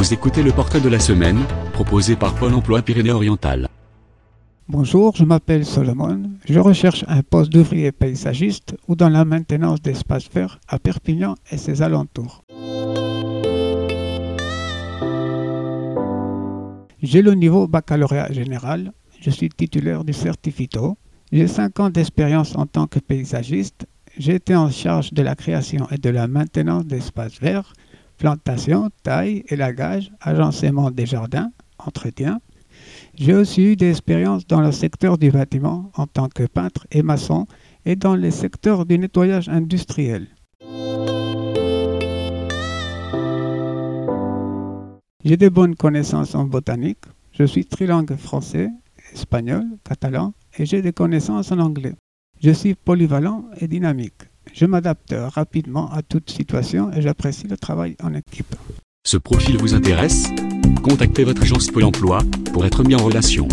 [0.00, 1.36] Vous écoutez le portrait de la semaine,
[1.74, 3.68] proposé par Pôle emploi Pyrénées-Orientales.
[4.66, 6.22] Bonjour, je m'appelle Solomon.
[6.48, 11.58] Je recherche un poste d'ouvrier paysagiste ou dans la maintenance d'espaces verts à Perpignan et
[11.58, 12.42] ses alentours.
[17.02, 18.92] J'ai le niveau baccalauréat général.
[19.20, 20.94] Je suis titulaire du certificat.
[21.30, 23.86] J'ai 5 ans d'expérience en tant que paysagiste.
[24.16, 27.74] J'ai été en charge de la création et de la maintenance d'espaces verts,
[28.20, 32.38] plantation, taille, élagage, agencement des jardins, entretien.
[33.14, 37.02] J'ai aussi eu des expériences dans le secteur du bâtiment en tant que peintre et
[37.02, 37.46] maçon
[37.86, 40.28] et dans les secteurs du nettoyage industriel.
[45.24, 47.04] J'ai de bonnes connaissances en botanique.
[47.32, 48.68] Je suis trilingue français,
[49.14, 51.94] espagnol, catalan et j'ai des connaissances en anglais.
[52.42, 54.29] Je suis polyvalent et dynamique.
[54.52, 58.54] Je m'adapte rapidement à toute situation et j'apprécie le travail en équipe.
[59.06, 60.28] Ce profil vous intéresse?
[60.82, 62.20] Contactez votre agence Pôle emploi
[62.52, 63.48] pour être mis en relation.